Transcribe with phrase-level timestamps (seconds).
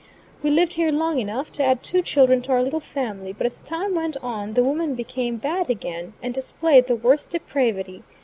[0.41, 3.61] We lived here long enough to add two children to our little family; but as
[3.61, 8.01] time went on, the woman became bad again, and displayed the worst depravity.